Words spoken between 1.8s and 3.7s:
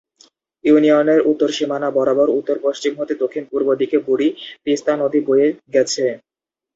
বরাবর উত্তর পশ্চিম হতে দক্ষিণ পূর্ব